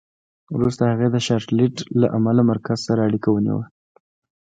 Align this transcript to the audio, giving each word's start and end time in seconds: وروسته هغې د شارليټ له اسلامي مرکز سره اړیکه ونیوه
وروسته 0.55 0.83
هغې 0.91 1.07
د 1.11 1.17
شارليټ 1.25 1.75
له 1.99 2.07
اسلامي 2.17 2.43
مرکز 2.51 2.77
سره 2.87 3.01
اړیکه 3.07 3.29
ونیوه 3.31 3.65